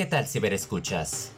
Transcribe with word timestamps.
¿Qué 0.00 0.06
tal 0.06 0.26
ciberescuchas? 0.26 1.32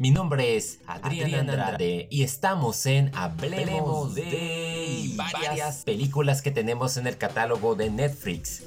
Mi 0.00 0.10
nombre 0.10 0.56
es 0.56 0.80
Adrián 0.88 1.48
Andrade 1.48 2.08
y 2.10 2.24
estamos 2.24 2.84
en 2.86 3.12
Hablemos 3.14 4.16
de 4.16 5.12
varias 5.14 5.84
películas 5.84 6.42
que 6.42 6.50
tenemos 6.50 6.96
en 6.96 7.06
el 7.06 7.16
catálogo 7.18 7.76
de 7.76 7.88
Netflix. 7.88 8.64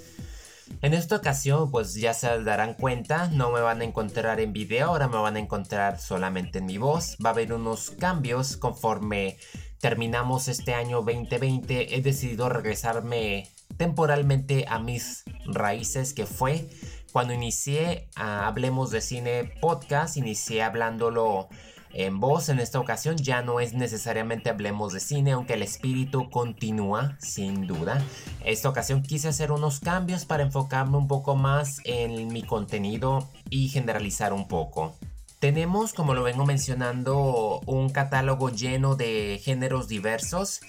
En 0.82 0.94
esta 0.94 1.18
ocasión, 1.18 1.72
pues 1.72 1.94
ya 1.96 2.14
se 2.14 2.42
darán 2.42 2.74
cuenta, 2.76 3.28
no 3.34 3.52
me 3.52 3.60
van 3.60 3.82
a 3.82 3.84
encontrar 3.84 4.40
en 4.40 4.54
video, 4.54 4.88
ahora 4.88 5.10
me 5.10 5.18
van 5.18 5.36
a 5.36 5.40
encontrar 5.40 6.00
solamente 6.00 6.60
en 6.60 6.66
mi 6.66 6.78
voz. 6.78 7.18
Va 7.18 7.32
a 7.32 7.34
haber 7.34 7.52
unos 7.52 7.90
cambios 7.92 8.56
conforme 8.56 9.38
terminamos 9.82 10.48
este 10.48 10.74
año 10.74 11.02
2020. 11.02 11.98
He 11.98 12.02
decidido 12.02 12.48
regresarme 12.48 13.50
temporalmente 13.76 14.64
a 14.70 14.80
mis 14.80 15.26
raíces 15.46 16.14
que 16.14 16.26
fue 16.26 16.70
cuando 17.14 17.32
inicié 17.32 18.10
Hablemos 18.16 18.90
de 18.90 19.00
Cine 19.00 19.44
podcast, 19.62 20.18
inicié 20.18 20.64
hablándolo 20.64 21.48
en 21.94 22.20
voz. 22.20 22.50
En 22.50 22.58
esta 22.58 22.80
ocasión 22.80 23.18
ya 23.18 23.44
no 23.44 23.60
es 23.60 23.74
necesariamente 23.74 24.50
Hablemos 24.50 24.94
de 24.94 25.00
Cine, 25.00 25.34
aunque 25.34 25.54
el 25.54 25.62
espíritu 25.62 26.32
continúa, 26.32 27.16
sin 27.22 27.68
duda. 27.68 28.04
Esta 28.44 28.68
ocasión 28.68 29.04
quise 29.04 29.28
hacer 29.28 29.52
unos 29.52 29.80
cambios 29.80 30.26
para 30.26 30.42
enfocarme 30.42 30.98
un 30.98 31.08
poco 31.08 31.36
más 31.36 31.82
en 31.84 32.34
mi 32.34 32.42
contenido 32.42 33.30
y 33.52 33.70
generalizar 33.70 34.34
un 34.34 34.48
poco. 34.48 34.96
Tenemos, 35.38 35.94
como 35.94 36.16
lo 36.16 36.24
vengo 36.24 36.46
mencionando, 36.46 37.62
un 37.68 37.92
catálogo 37.92 38.50
lleno 38.50 38.96
de 38.96 39.40
géneros 39.44 39.88
diversos. 39.88 40.62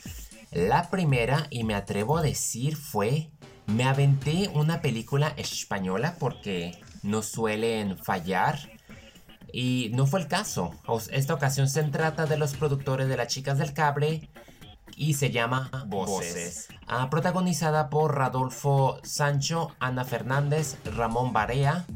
La 0.53 0.91
primera, 0.91 1.47
y 1.49 1.65
me 1.65 1.75
atrevo 1.75 2.19
a 2.19 2.23
decir, 2.23 2.77
fue 2.77 3.31
me 3.67 3.85
aventé 3.85 4.51
una 4.55 4.81
película 4.81 5.35
española 5.37 6.17
porque 6.19 6.81
no 7.03 7.23
suelen 7.23 7.99
fallar. 7.99 8.59
Y 9.53 9.93
no 9.95 10.07
fue 10.07 10.21
el 10.21 10.27
caso. 10.27 10.75
Esta 11.13 11.35
ocasión 11.35 11.69
se 11.69 11.83
trata 11.85 12.27
de 12.27 12.37
los 12.37 12.55
productores 12.55 13.09
de 13.09 13.17
Las 13.17 13.29
Chicas 13.29 13.59
del 13.59 13.73
Cable 13.73 14.29
y 14.97 15.15
se 15.15 15.31
llama 15.31 15.71
Voces. 15.87 16.69
Ah, 16.89 17.09
protagonizada 17.09 17.89
por 17.89 18.17
Radolfo 18.17 18.99
Sancho, 19.05 19.75
Ana 19.79 20.05
Fernández, 20.05 20.77
Ramón 20.97 21.33
Barea. 21.33 21.87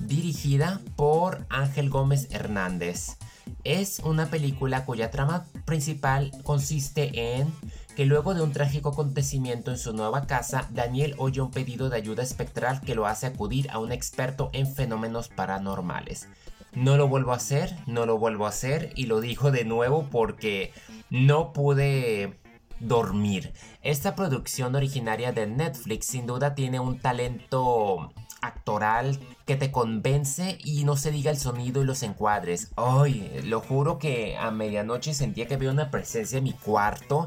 Dirigida 0.00 0.80
por 0.96 1.46
Ángel 1.50 1.90
Gómez 1.90 2.28
Hernández. 2.30 3.16
Es 3.64 3.98
una 4.00 4.26
película 4.26 4.84
cuya 4.84 5.10
trama 5.10 5.44
principal 5.64 6.32
consiste 6.44 7.38
en 7.38 7.52
que 7.96 8.04
luego 8.04 8.34
de 8.34 8.42
un 8.42 8.52
trágico 8.52 8.90
acontecimiento 8.90 9.70
en 9.70 9.78
su 9.78 9.94
nueva 9.94 10.26
casa, 10.26 10.68
Daniel 10.70 11.14
oye 11.16 11.40
un 11.40 11.50
pedido 11.50 11.88
de 11.88 11.96
ayuda 11.96 12.22
espectral 12.22 12.82
que 12.82 12.94
lo 12.94 13.06
hace 13.06 13.26
acudir 13.26 13.70
a 13.70 13.78
un 13.78 13.90
experto 13.90 14.50
en 14.52 14.72
fenómenos 14.72 15.28
paranormales. 15.28 16.28
No 16.74 16.98
lo 16.98 17.08
vuelvo 17.08 17.32
a 17.32 17.36
hacer, 17.36 17.74
no 17.86 18.04
lo 18.04 18.18
vuelvo 18.18 18.44
a 18.44 18.50
hacer 18.50 18.92
y 18.96 19.06
lo 19.06 19.22
dijo 19.22 19.50
de 19.50 19.64
nuevo 19.64 20.08
porque 20.10 20.74
no 21.08 21.54
pude 21.54 22.38
dormir. 22.80 23.54
Esta 23.80 24.14
producción 24.14 24.74
originaria 24.74 25.32
de 25.32 25.46
Netflix 25.46 26.04
sin 26.04 26.26
duda 26.26 26.54
tiene 26.54 26.78
un 26.78 26.98
talento 27.00 28.12
actoral 28.42 29.18
que 29.46 29.56
te 29.56 29.72
convence 29.72 30.58
y 30.62 30.84
no 30.84 30.98
se 30.98 31.10
diga 31.10 31.30
el 31.30 31.38
sonido 31.38 31.80
y 31.80 31.86
los 31.86 32.02
encuadres. 32.02 32.72
Ay, 32.76 33.40
lo 33.44 33.62
juro 33.62 33.98
que 33.98 34.36
a 34.36 34.50
medianoche 34.50 35.14
sentía 35.14 35.46
que 35.46 35.54
había 35.54 35.70
una 35.70 35.90
presencia 35.90 36.36
en 36.36 36.44
mi 36.44 36.52
cuarto 36.52 37.26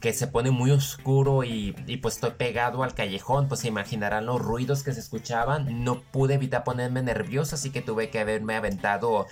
que 0.00 0.12
se 0.12 0.26
pone 0.26 0.50
muy 0.50 0.70
oscuro 0.70 1.44
y, 1.44 1.72
pues 2.02 2.14
estoy 2.14 2.32
pegado 2.32 2.82
al 2.82 2.94
callejón, 2.94 3.48
pues 3.48 3.60
se 3.60 3.68
imaginarán 3.68 4.26
los 4.26 4.40
ruidos 4.40 4.82
que 4.82 4.92
se 4.92 5.00
escuchaban. 5.00 5.84
No 5.84 6.02
pude 6.02 6.34
evitar 6.34 6.64
ponerme 6.64 7.02
nervioso, 7.02 7.54
así 7.54 7.70
que 7.70 7.82
tuve 7.82 8.10
que 8.10 8.20
haberme 8.20 8.56
aventado 8.56 9.26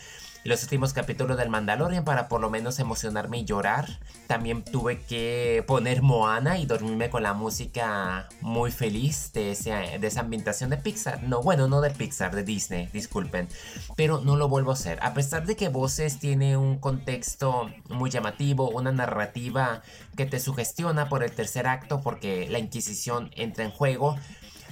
los 0.45 0.63
últimos 0.63 0.93
capítulos 0.93 1.39
del 1.39 1.49
Mandalorian 1.49 2.05
para 2.05 2.29
por 2.29 2.41
lo 2.41 2.51
menos 2.51 2.79
emocionarme 2.79 3.39
y 3.39 3.45
llorar. 3.45 3.99
También 4.27 4.63
tuve 4.63 5.01
que 5.01 5.65
poner 5.67 6.03
Moana 6.03 6.59
y 6.59 6.67
dormirme 6.67 7.09
con 7.09 7.23
la 7.23 7.33
música 7.33 8.29
muy 8.43 8.71
feliz 8.71 9.33
de, 9.33 9.57
de 9.99 10.07
esa 10.07 10.21
ambientación 10.21 10.71
de 10.71 10.77
Pixar. 10.77 11.23
No, 11.23 11.43
bueno, 11.43 11.67
no 11.67 11.81
de 11.81 11.91
Pixar, 11.91 12.35
de 12.35 12.45
Disney, 12.45 12.89
disculpen. 12.93 13.49
Pero 13.97 14.21
no 14.21 14.37
lo 14.37 14.49
vuelvo 14.49 14.71
a 14.71 14.75
hacer. 14.75 14.99
A 15.03 15.15
pesar 15.15 15.47
de 15.47 15.57
que 15.57 15.71
Voces 15.71 16.19
tiene 16.19 16.59
un 16.59 16.79
contexto 16.79 17.71
muy 17.89 18.11
llamativo, 18.11 18.69
una 18.69 18.93
narrativa 18.93 19.83
que 20.15 20.27
te 20.27 20.39
sugestiona 20.41 21.09
por 21.09 21.25
el 21.25 21.33
tercer 21.33 21.67
acto 21.67 22.03
porque 22.03 22.49
la 22.51 22.59
Inquisición 22.59 23.31
entra 23.35 23.65
en 23.65 23.71
juego. 23.71 24.17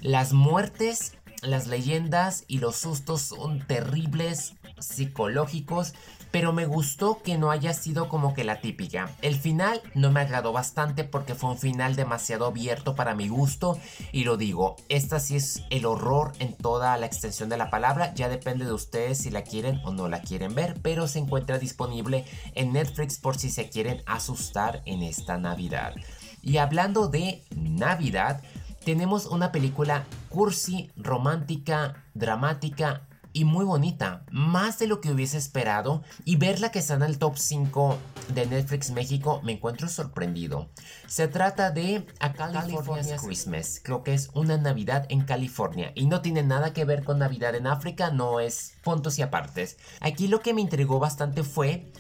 Las 0.03 0.32
muertes 0.32 1.12
las 1.43 1.66
leyendas 1.66 2.44
y 2.47 2.59
los 2.59 2.77
sustos 2.77 3.22
son 3.22 3.66
terribles, 3.66 4.55
psicológicos, 4.82 5.94
pero 6.32 6.53
me 6.53 6.66
gustó 6.66 7.22
que 7.22 7.38
no 7.38 7.50
haya 7.50 7.75
sido 7.75 8.09
como 8.09 8.34
que 8.34 8.43
la 8.43 8.60
típica. 8.60 9.10
El 9.20 9.37
final 9.37 9.81
no 9.94 10.10
me 10.10 10.20
agradó 10.20 10.53
bastante 10.53 11.04
porque 11.04 11.34
fue 11.34 11.50
un 11.50 11.59
final 11.59 11.94
demasiado 11.94 12.47
abierto 12.47 12.94
para 12.94 13.15
mi 13.15 13.28
gusto 13.28 13.78
y 14.12 14.25
lo 14.25 14.37
digo, 14.37 14.76
esta 14.88 15.20
sí 15.20 15.37
es 15.37 15.62
el 15.70 15.84
horror 15.84 16.32
en 16.38 16.54
toda 16.54 16.97
la 16.97 17.06
extensión 17.06 17.50
de 17.50 17.59
la 17.59 17.70
palabra, 17.70 18.15
ya 18.15 18.28
depende 18.28 18.65
de 18.65 18.72
ustedes 18.72 19.19
si 19.19 19.31
la 19.31 19.43
quieren 19.43 19.81
o 19.84 19.93
no 19.93 20.09
la 20.09 20.22
quieren 20.22 20.54
ver, 20.54 20.75
pero 20.82 21.06
se 21.06 21.19
encuentra 21.19 21.59
disponible 21.59 22.25
en 22.54 22.72
Netflix 22.72 23.19
por 23.19 23.37
si 23.37 23.50
se 23.50 23.69
quieren 23.69 24.03
asustar 24.06 24.82
en 24.87 25.03
esta 25.03 25.37
Navidad. 25.37 25.94
Y 26.43 26.56
hablando 26.56 27.09
de 27.09 27.44
Navidad, 27.54 28.43
tenemos 28.84 29.26
una 29.26 29.53
película 29.53 30.06
cursi, 30.28 30.91
romántica, 30.97 32.04
dramática 32.14 33.03
y 33.32 33.44
muy 33.44 33.65
bonita, 33.65 34.25
más 34.31 34.78
de 34.78 34.87
lo 34.87 35.00
que 35.00 35.10
hubiese 35.10 35.38
esperado 35.38 36.03
y 36.25 36.37
verla 36.37 36.70
que 36.70 36.78
está 36.78 36.94
en 36.94 37.03
el 37.03 37.19
top 37.19 37.37
5 37.38 37.98
de 38.34 38.47
Netflix 38.47 38.91
México 38.91 39.41
me 39.43 39.53
encuentro 39.53 39.88
sorprendido. 39.88 40.70
Se 41.06 41.28
trata 41.28 41.70
de 41.70 42.06
A 42.20 42.32
California 42.32 43.16
Christmas, 43.16 43.81
creo 43.82 44.03
que 44.03 44.15
es 44.15 44.31
una 44.34 44.56
Navidad 44.56 45.06
en 45.09 45.22
California 45.22 45.93
y 45.94 46.06
no 46.06 46.20
tiene 46.22 46.43
nada 46.43 46.72
que 46.72 46.84
ver 46.84 47.04
con 47.04 47.19
Navidad 47.19 47.54
en 47.54 47.66
África, 47.66 48.10
no 48.10 48.41
es 48.41 48.75
puntos 48.82 49.19
y 49.19 49.22
apartes. 49.22 49.78
Aquí 50.00 50.28
lo 50.28 50.41
que 50.41 50.54
me 50.54 50.60
intrigó 50.60 50.99
bastante 50.99 51.43
fue 51.43 51.93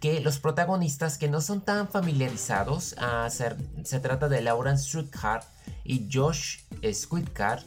que 0.00 0.20
los 0.20 0.38
protagonistas 0.38 1.18
que 1.18 1.28
no 1.28 1.40
son 1.40 1.62
tan 1.62 1.88
familiarizados, 1.88 2.94
a 2.98 3.28
ser, 3.30 3.56
se 3.84 4.00
trata 4.00 4.28
de 4.28 4.42
Lauren 4.42 4.78
Struthardt 4.78 5.44
y 5.84 6.08
Josh 6.12 6.60
Squidcard, 6.92 7.62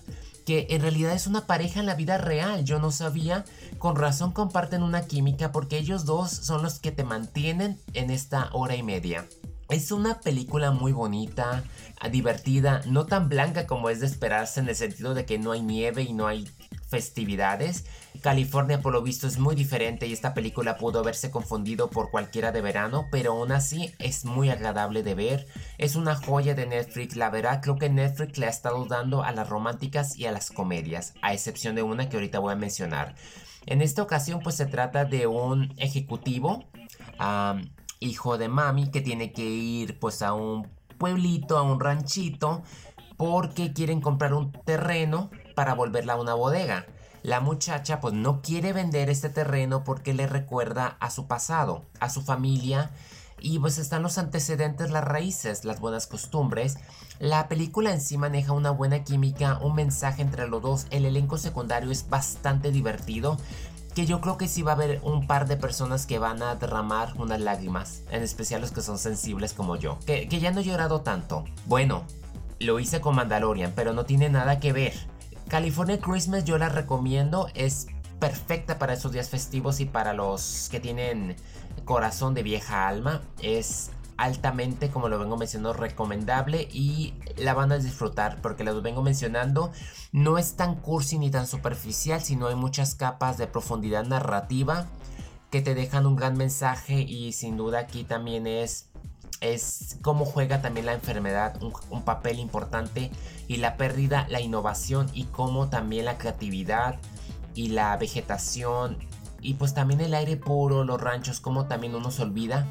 que 0.46 0.68
en 0.70 0.82
realidad 0.82 1.14
es 1.14 1.28
una 1.28 1.48
pareja 1.48 1.80
en 1.80 1.86
la 1.86 1.96
vida 1.96 2.18
real. 2.18 2.64
Yo 2.64 2.80
no 2.80 2.92
sabía, 2.92 3.46
con 3.78 3.96
razón 3.96 4.32
comparten 4.32 4.84
una 4.84 5.06
química 5.06 5.52
porque 5.52 5.78
ellos 5.78 6.06
dos 6.06 6.32
son 6.32 6.64
los 6.64 6.80
que 6.80 6.92
te 6.92 7.04
mantienen 7.04 7.80
en 7.94 8.10
esta 8.10 8.50
hora 8.54 8.76
y 8.76 8.84
media. 8.84 9.28
Es 9.70 9.92
una 9.92 10.20
película 10.20 10.72
muy 10.72 10.92
bonita, 10.92 11.64
divertida, 12.12 12.82
no 12.86 13.06
tan 13.06 13.30
blanca 13.30 13.66
como 13.66 13.90
es 13.90 14.00
de 14.02 14.06
esperarse 14.06 14.60
en 14.60 14.70
el 14.70 14.76
sentido 14.76 15.14
de 15.14 15.26
que 15.26 15.40
no 15.40 15.52
hay 15.52 15.62
nieve 15.62 16.04
y 16.04 16.14
no 16.14 16.28
hay 16.28 16.48
festividades. 16.94 17.86
California 18.22 18.80
por 18.80 18.94
lo 18.94 19.02
visto 19.02 19.26
es 19.26 19.40
muy 19.40 19.56
diferente 19.56 20.06
y 20.06 20.14
esta 20.14 20.36
película 20.36 20.78
pudo 20.78 21.00
haberse 21.00 21.32
confundido 21.32 21.90
por 21.90 22.12
cualquiera 22.12 22.52
de 22.52 22.62
verano, 22.62 23.08
pero 23.12 23.32
aún 23.32 23.52
así 23.52 23.92
es 23.98 24.26
muy 24.26 24.52
agradable 24.52 25.02
de 25.02 25.16
ver. 25.16 25.48
Es 25.80 25.96
una 25.96 26.14
joya 26.14 26.54
de 26.54 26.68
Netflix, 26.68 27.16
la 27.16 27.32
verdad 27.32 27.62
creo 27.64 27.78
que 27.78 27.90
Netflix 27.90 28.38
le 28.38 28.46
ha 28.46 28.50
estado 28.50 28.86
dando 28.86 29.24
a 29.24 29.32
las 29.32 29.50
románticas 29.50 30.16
y 30.16 30.28
a 30.28 30.32
las 30.32 30.52
comedias, 30.52 31.16
a 31.24 31.34
excepción 31.34 31.74
de 31.74 31.82
una 31.82 32.10
que 32.10 32.18
ahorita 32.18 32.38
voy 32.38 32.54
a 32.54 32.58
mencionar. 32.58 33.16
En 33.66 33.82
esta 33.82 34.04
ocasión 34.04 34.42
pues 34.42 34.54
se 34.54 34.68
trata 34.68 35.04
de 35.06 35.26
un 35.26 35.74
ejecutivo, 35.78 36.64
hijo 38.00 38.38
de 38.38 38.50
mami, 38.50 38.92
que 38.92 39.02
tiene 39.02 39.32
que 39.32 39.46
ir 39.46 39.98
pues 39.98 40.22
a 40.22 40.34
un 40.34 40.68
pueblito, 41.00 41.58
a 41.58 41.64
un 41.64 41.80
ranchito, 41.80 42.62
porque 43.18 43.74
quieren 43.74 44.00
comprar 44.00 44.36
un 44.36 44.52
terreno 44.52 45.32
para 45.54 45.74
volverla 45.74 46.14
a 46.14 46.22
una 46.22 46.34
bodega. 46.34 46.86
La 47.24 47.40
muchacha 47.40 48.02
pues 48.02 48.14
no 48.14 48.42
quiere 48.42 48.74
vender 48.74 49.10
este 49.10 49.30
terreno 49.30 49.84
porque 49.84 50.14
le 50.14 50.28
recuerda 50.28 50.98
a 51.00 51.10
su 51.10 51.26
pasado, 51.26 51.84
a 52.00 52.10
su 52.10 52.22
familia 52.22 52.92
y 53.40 53.60
pues 53.60 53.78
están 53.78 54.04
los 54.04 54.18
antecedentes, 54.18 54.92
las 54.92 55.04
raíces, 55.04 55.66
las 55.66 55.80
buenas 55.80 56.08
costumbres. 56.08 56.78
La 57.20 57.48
película 57.48 57.92
en 57.92 58.02
sí 58.02 58.18
maneja 58.18 58.54
una 58.54 58.72
buena 58.72 59.04
química, 59.04 59.60
un 59.62 59.76
mensaje 59.76 60.22
entre 60.22 60.48
los 60.48 60.62
dos, 60.62 60.88
el 60.92 61.06
elenco 61.06 61.38
secundario 61.38 61.92
es 61.92 62.10
bastante 62.10 62.72
divertido, 62.72 63.38
que 63.94 64.06
yo 64.06 64.22
creo 64.22 64.38
que 64.38 64.48
sí 64.48 64.62
va 64.62 64.72
a 64.72 64.76
haber 64.76 65.00
un 65.04 65.28
par 65.28 65.48
de 65.48 65.58
personas 65.58 66.06
que 66.06 66.20
van 66.20 66.42
a 66.42 66.56
derramar 66.56 67.14
unas 67.18 67.40
lágrimas, 67.40 68.02
en 68.12 68.24
especial 68.24 68.62
los 68.62 68.72
que 68.72 68.82
son 68.82 68.98
sensibles 68.98 69.54
como 69.54 69.76
yo, 69.76 70.00
que, 70.06 70.28
que 70.28 70.40
ya 70.40 70.52
no 70.52 70.62
he 70.62 70.64
llorado 70.64 71.02
tanto. 71.02 71.44
Bueno, 71.68 72.04
lo 72.60 72.80
hice 72.80 73.02
con 73.02 73.16
Mandalorian, 73.16 73.74
pero 73.76 73.94
no 73.94 74.06
tiene 74.06 74.30
nada 74.30 74.60
que 74.60 74.74
ver. 74.74 74.94
California 75.54 76.00
Christmas 76.00 76.46
yo 76.46 76.58
la 76.58 76.68
recomiendo, 76.68 77.48
es 77.54 77.86
perfecta 78.20 78.80
para 78.80 78.94
esos 78.94 79.12
días 79.12 79.30
festivos 79.30 79.82
y 79.82 79.86
para 79.86 80.12
los 80.12 80.68
que 80.72 80.80
tienen 80.80 81.36
corazón 81.86 82.34
de 82.34 82.42
vieja 82.42 82.88
alma. 82.88 83.22
Es 83.40 83.92
altamente, 84.18 84.90
como 84.90 85.10
lo 85.10 85.20
vengo 85.20 85.38
mencionando, 85.38 85.74
recomendable 85.74 86.68
y 86.72 87.14
la 87.38 87.54
van 87.54 87.72
a 87.72 87.78
disfrutar 87.78 88.42
porque 88.42 88.64
lo 88.64 88.82
vengo 88.82 89.04
mencionando. 89.04 89.72
No 90.12 90.40
es 90.40 90.56
tan 90.56 90.74
cursi 90.74 91.20
ni 91.20 91.30
tan 91.30 91.46
superficial, 91.46 92.20
sino 92.20 92.48
hay 92.48 92.56
muchas 92.56 92.96
capas 92.96 93.38
de 93.38 93.46
profundidad 93.46 94.06
narrativa 94.06 94.88
que 95.52 95.62
te 95.62 95.76
dejan 95.76 96.08
un 96.08 96.16
gran 96.16 96.36
mensaje 96.36 97.02
y 97.02 97.32
sin 97.34 97.58
duda 97.58 97.78
aquí 97.78 98.04
también 98.04 98.48
es 98.48 98.90
es 99.44 99.98
cómo 100.02 100.26
juega 100.26 100.62
también 100.62 100.86
la 100.86 100.94
enfermedad 100.94 101.62
un, 101.62 101.74
un, 101.90 102.04
papel 102.04 102.40
importante 102.40 103.12
y 103.48 103.58
la 103.58 103.78
pérdida, 103.78 104.26
la 104.30 104.42
innovación 104.42 105.10
y 105.14 105.26
cómo 105.26 105.70
también 105.70 106.06
la 106.06 106.18
creatividad 106.18 106.98
y 107.54 107.68
la 107.70 107.96
vegetación 107.98 108.98
y 109.44 109.56
pues 109.56 109.74
también 109.74 110.00
el 110.00 110.14
aire 110.14 110.38
puro, 110.38 110.86
los 110.86 111.00
ranchos, 111.00 111.42
como 111.42 111.66
también 111.66 111.94
uno 111.94 112.10
se 112.12 112.24
olvida. 112.24 112.66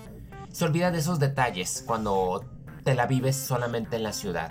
Se 0.50 0.64
olvida 0.64 0.90
de 0.90 0.98
esos 0.98 1.18
detalles 1.18 1.84
cuando 1.86 2.44
te 2.82 2.94
la 2.94 3.06
vives 3.06 3.36
solamente 3.36 3.96
en 3.96 4.02
la 4.02 4.12
ciudad. 4.12 4.50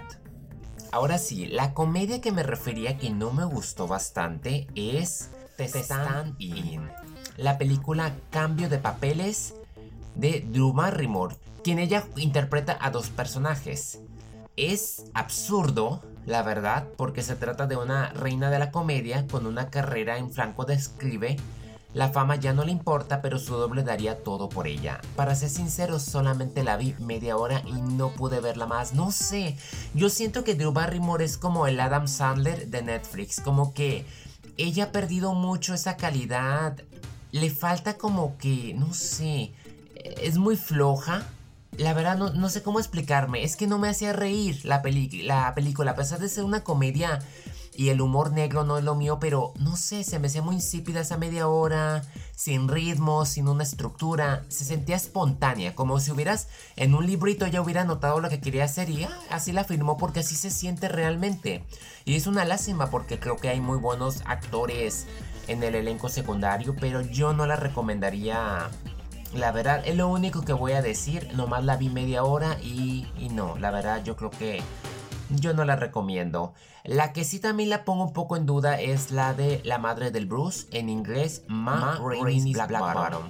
Ahora 0.92 1.18
sí, 1.18 1.48
la 1.48 1.74
comedia 1.74 2.22
que 2.22 2.32
me 2.32 2.44
refería 2.44 2.98
que 2.98 3.10
no 3.10 3.32
me 3.32 3.44
gustó 3.44 3.88
bastante 3.88 4.68
es 4.76 5.32
The 5.58 5.66
Stand 5.66 6.36
In, 6.38 6.90
la 7.38 7.58
película 7.58 8.14
Cambio 8.30 8.70
de 8.70 8.78
Papeles 8.78 9.56
de 10.16 10.46
Drew 10.52 10.74
Barrymore, 10.74 11.36
quien 11.64 11.80
ella 11.80 12.06
interpreta 12.16 12.78
a 12.80 12.92
dos 12.92 13.10
personajes. 13.10 14.00
Es 14.58 15.06
absurdo, 15.14 16.02
la 16.26 16.44
verdad, 16.44 16.88
porque 16.98 17.24
se 17.24 17.36
trata 17.36 17.68
de 17.68 17.78
una 17.78 18.10
reina 18.10 18.50
de 18.50 18.60
la 18.60 18.72
comedia 18.72 19.26
con 19.28 19.46
una 19.46 19.70
carrera 19.70 20.18
en 20.18 20.32
franco 20.32 20.66
describe 20.66 21.38
la 21.94 22.10
fama 22.10 22.38
ya 22.38 22.54
no 22.54 22.64
le 22.64 22.72
importa, 22.72 23.22
pero 23.22 23.38
su 23.38 23.56
doble 23.56 23.84
daría 23.84 24.24
todo 24.24 24.48
por 24.48 24.66
ella. 24.66 25.02
Para 25.18 25.36
ser 25.36 25.50
sincero, 25.50 26.00
solamente 26.00 26.64
la 26.64 26.78
vi 26.78 26.96
media 27.00 27.36
hora 27.36 27.62
y 27.66 27.74
no 27.74 28.12
pude 28.12 28.40
verla 28.40 28.66
más. 28.66 28.94
No 28.94 29.12
sé, 29.12 29.58
yo 29.94 30.10
siento 30.10 30.46
que 30.46 30.56
Drew 30.56 30.72
Barrymore 30.72 31.26
es 31.26 31.38
como 31.38 31.68
el 31.68 31.80
Adam 31.82 32.08
Sandler 32.08 32.68
de 32.68 32.82
Netflix, 32.82 33.42
como 33.42 33.74
que 33.74 34.06
ella 34.58 34.86
ha 34.86 34.92
perdido 34.94 35.34
mucho 35.34 35.74
esa 35.74 35.98
calidad. 35.98 36.82
Le 37.34 37.50
falta 37.50 37.98
como 37.98 38.38
que, 38.38 38.74
no 38.74 38.94
sé, 38.94 39.52
es 40.22 40.38
muy 40.38 40.58
floja. 40.58 41.26
La 41.78 41.94
verdad 41.94 42.18
no, 42.18 42.32
no 42.32 42.50
sé 42.50 42.64
cómo 42.64 42.80
explicarme, 42.80 43.44
es 43.44 43.56
que 43.56 43.66
no 43.66 43.80
me 43.80 43.88
hacía 43.88 44.12
reír 44.12 44.60
la, 44.66 44.82
la 45.24 45.56
película, 45.56 45.92
a 45.92 45.96
pesar 45.96 46.20
de 46.20 46.28
ser 46.28 46.44
una 46.44 46.66
comedia 46.66 47.20
y 47.76 47.90
el 47.90 48.02
humor 48.02 48.34
negro 48.34 48.66
no 48.66 48.78
es 48.78 48.84
lo 48.84 48.96
mío, 48.96 49.18
pero 49.20 49.54
no 49.58 49.78
sé, 49.78 50.04
se 50.04 50.20
me 50.20 50.28
hacía 50.28 50.42
muy 50.42 50.56
insípida 50.56 51.02
esa 51.02 51.18
media 51.18 51.48
hora, 51.48 52.04
sin 52.36 52.68
ritmo, 52.68 53.26
sin 53.26 53.48
una 53.48 53.64
estructura, 53.64 54.44
se 54.50 54.66
sentía 54.66 54.96
espontánea, 54.98 55.74
como 55.74 56.00
si 56.00 56.12
hubieras 56.12 56.50
en 56.76 56.94
un 56.96 57.06
librito 57.06 57.48
ya 57.48 57.62
hubiera 57.62 57.86
notado 57.86 58.20
lo 58.20 58.30
que 58.30 58.42
quería 58.42 58.66
hacer 58.66 58.90
y 58.90 59.06
ah, 59.06 59.20
así 59.30 59.52
la 59.52 59.64
firmó 59.64 59.98
porque 59.98 60.20
así 60.20 60.36
se 60.36 60.52
siente 60.52 60.90
realmente. 60.90 61.64
Y 62.04 62.16
es 62.16 62.28
una 62.28 62.46
lástima 62.46 62.90
porque 62.90 63.20
creo 63.20 63.38
que 63.38 63.50
hay 63.50 63.62
muy 63.62 63.78
buenos 63.78 64.22
actores 64.26 65.08
en 65.48 65.64
el 65.64 65.76
elenco 65.76 66.10
secundario, 66.10 66.76
pero 66.80 67.02
yo 67.02 67.34
no 67.34 67.46
la 67.46 67.56
recomendaría 67.56 68.70
la 69.34 69.52
verdad, 69.52 69.82
es 69.86 69.96
lo 69.96 70.08
único 70.08 70.42
que 70.42 70.54
voy 70.54 70.74
a 70.74 70.82
decir. 70.82 71.30
Nomás 71.36 71.64
la 71.64 71.78
vi 71.78 71.90
media 71.90 72.24
hora 72.24 72.58
y, 72.62 73.08
y, 73.18 73.30
no, 73.30 73.58
la 73.58 73.72
verdad, 73.72 74.04
yo 74.04 74.16
creo 74.16 74.30
que 74.30 74.62
yo 75.30 75.54
no 75.54 75.64
la 75.66 75.76
recomiendo. 75.76 76.54
La 76.84 77.14
que 77.14 77.24
sí 77.24 77.40
también 77.40 77.70
la 77.70 77.86
pongo 77.86 78.06
un 78.06 78.14
poco 78.14 78.36
en 78.36 78.46
duda 78.46 78.80
es 78.80 79.12
la 79.12 79.34
de 79.34 79.62
La 79.64 79.78
Madre 79.78 80.12
del 80.12 80.26
Bruce, 80.26 80.68
en 80.72 80.90
inglés 80.90 81.44
Ma, 81.48 82.00
Rainey's 82.04 82.54
Black, 82.68 82.72
Bottom. 82.80 83.24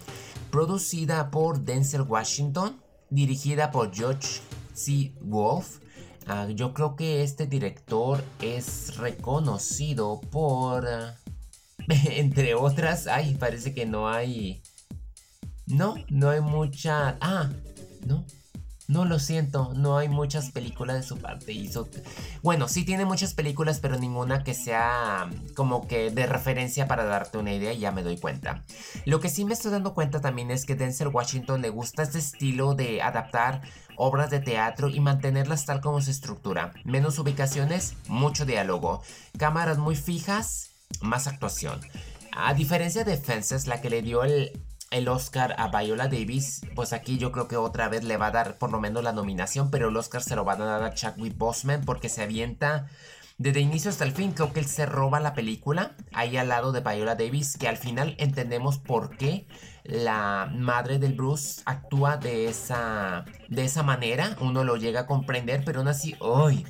Producida 0.49 1.29
por 1.31 1.61
Denzel 1.61 2.01
Washington, 2.01 2.81
dirigida 3.09 3.71
por 3.71 3.93
George 3.93 4.41
C. 4.73 5.13
Wolf. 5.21 5.79
Ah, 6.27 6.47
yo 6.49 6.73
creo 6.73 6.95
que 6.95 7.23
este 7.23 7.45
director 7.45 8.23
es 8.41 8.97
reconocido 8.97 10.21
por... 10.31 10.87
entre 11.87 12.55
otras, 12.55 13.07
ay, 13.07 13.35
parece 13.35 13.73
que 13.73 13.85
no 13.85 14.09
hay... 14.09 14.61
No, 15.71 15.95
no 16.09 16.29
hay 16.29 16.41
mucha... 16.41 17.17
Ah, 17.21 17.49
no, 18.05 18.25
no 18.91 19.05
lo 19.05 19.19
siento, 19.19 19.71
no 19.73 19.97
hay 19.97 20.09
muchas 20.09 20.51
películas 20.51 20.97
de 20.97 21.03
su 21.03 21.17
parte. 21.17 21.69
Bueno, 22.43 22.67
sí 22.67 22.83
tiene 22.83 23.05
muchas 23.05 23.33
películas, 23.33 23.79
pero 23.79 23.97
ninguna 23.97 24.43
que 24.43 24.53
sea 24.53 25.29
como 25.55 25.87
que 25.87 26.11
de 26.11 26.25
referencia 26.25 26.89
para 26.89 27.05
darte 27.05 27.37
una 27.37 27.53
idea, 27.53 27.71
ya 27.71 27.93
me 27.93 28.03
doy 28.03 28.17
cuenta. 28.17 28.63
Lo 29.05 29.21
que 29.21 29.29
sí 29.29 29.45
me 29.45 29.53
estoy 29.53 29.71
dando 29.71 29.93
cuenta 29.93 30.19
también 30.19 30.51
es 30.51 30.65
que 30.65 30.75
Denzel 30.75 31.07
Washington 31.07 31.61
le 31.61 31.69
gusta 31.69 32.03
este 32.03 32.19
estilo 32.19 32.75
de 32.75 33.01
adaptar 33.01 33.61
obras 33.95 34.29
de 34.29 34.41
teatro 34.41 34.89
y 34.89 34.99
mantenerlas 34.99 35.65
tal 35.65 35.79
como 35.79 36.01
su 36.01 36.11
estructura. 36.11 36.73
Menos 36.83 37.17
ubicaciones, 37.17 37.95
mucho 38.07 38.45
diálogo. 38.45 39.03
Cámaras 39.37 39.77
muy 39.77 39.95
fijas, 39.95 40.71
más 40.99 41.27
actuación. 41.27 41.79
A 42.35 42.53
diferencia 42.53 43.05
de 43.05 43.15
Fences, 43.15 43.67
la 43.67 43.79
que 43.79 43.89
le 43.89 44.01
dio 44.01 44.25
el 44.25 44.51
el 44.91 45.07
Oscar 45.07 45.55
a 45.57 45.69
Viola 45.69 46.07
Davis, 46.07 46.61
pues 46.75 46.93
aquí 46.93 47.17
yo 47.17 47.31
creo 47.31 47.47
que 47.47 47.55
otra 47.55 47.89
vez 47.89 48.03
le 48.03 48.17
va 48.17 48.27
a 48.27 48.31
dar 48.31 48.57
por 48.57 48.71
lo 48.71 48.79
menos 48.79 49.03
la 49.03 49.13
nominación, 49.13 49.71
pero 49.71 49.89
el 49.89 49.97
Oscar 49.97 50.21
se 50.21 50.35
lo 50.35 50.43
van 50.43 50.61
a 50.61 50.65
dar 50.65 50.83
a 50.83 50.93
Chadwick 50.93 51.37
Boseman 51.37 51.81
porque 51.85 52.09
se 52.09 52.21
avienta 52.21 52.87
desde 53.37 53.61
inicio 53.61 53.89
hasta 53.89 54.03
el 54.03 54.11
fin. 54.11 54.33
Creo 54.33 54.53
que 54.53 54.59
él 54.59 54.67
se 54.67 54.85
roba 54.85 55.19
la 55.19 55.33
película 55.33 55.95
ahí 56.13 56.37
al 56.37 56.49
lado 56.49 56.71
de 56.71 56.81
Viola 56.81 57.15
Davis, 57.15 57.57
que 57.57 57.67
al 57.67 57.77
final 57.77 58.15
entendemos 58.19 58.77
por 58.77 59.17
qué 59.17 59.47
la 59.83 60.51
madre 60.53 60.99
del 60.99 61.13
Bruce 61.13 61.61
actúa 61.65 62.17
de 62.17 62.47
esa, 62.47 63.25
de 63.47 63.63
esa 63.63 63.83
manera. 63.83 64.35
Uno 64.41 64.63
lo 64.63 64.75
llega 64.75 65.01
a 65.01 65.07
comprender, 65.07 65.63
pero 65.65 65.79
aún 65.79 65.87
así, 65.87 66.15
¡ay! 66.21 66.65